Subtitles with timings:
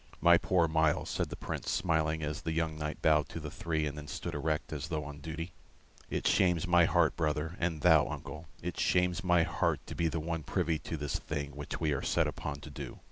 [0.19, 3.85] "My poor Myles," said the Prince, smiling, as the young knight bowed to the three,
[3.85, 5.53] and then stood erect, as though on duty.
[6.09, 10.41] "It shames my heart, brother and thou, uncle it shames my heart to be one
[10.41, 12.97] privy to this thing which we are set upon to do.